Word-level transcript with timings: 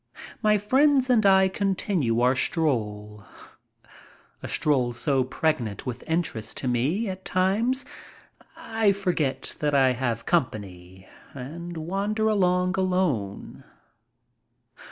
My 0.41 0.57
friends 0.57 1.11
and 1.11 1.27
I 1.27 1.47
continue 1.47 2.21
our 2.21 2.35
stroll— 2.35 3.23
a 4.41 4.47
stroll 4.47 4.93
so 4.93 5.23
pregnant 5.23 5.85
with 5.85 6.03
interest 6.07 6.57
to 6.57 6.67
me 6.67 7.07
at 7.07 7.23
times 7.23 7.83
that 8.39 8.49
I 8.57 8.93
forget 8.93 9.55
that 9.59 9.75
I 9.75 9.91
have 9.91 10.25
com 10.25 10.47
pany 10.47 11.07
and 11.35 11.77
wander 11.77 12.27
along 12.27 12.79
alone. 12.79 13.63